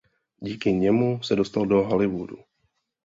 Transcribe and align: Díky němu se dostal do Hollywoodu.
Díky 0.39 0.73
němu 0.73 1.23
se 1.23 1.35
dostal 1.35 1.65
do 1.65 1.83
Hollywoodu. 1.83 2.37